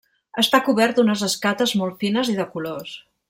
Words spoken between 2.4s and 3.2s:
de colors.